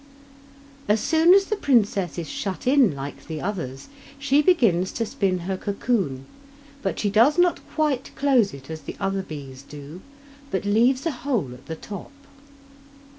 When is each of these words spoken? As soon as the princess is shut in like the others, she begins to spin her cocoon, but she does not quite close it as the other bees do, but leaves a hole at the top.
As 0.87 0.99
soon 0.99 1.35
as 1.35 1.45
the 1.45 1.55
princess 1.55 2.17
is 2.17 2.27
shut 2.27 2.65
in 2.65 2.95
like 2.95 3.27
the 3.27 3.39
others, 3.39 3.87
she 4.17 4.41
begins 4.41 4.91
to 4.93 5.05
spin 5.05 5.37
her 5.45 5.57
cocoon, 5.57 6.25
but 6.81 6.97
she 6.97 7.11
does 7.11 7.37
not 7.37 7.59
quite 7.69 8.09
close 8.15 8.51
it 8.51 8.71
as 8.71 8.81
the 8.81 8.95
other 8.99 9.21
bees 9.21 9.61
do, 9.61 10.01
but 10.49 10.65
leaves 10.65 11.05
a 11.05 11.11
hole 11.11 11.53
at 11.53 11.67
the 11.67 11.75
top. 11.75 12.09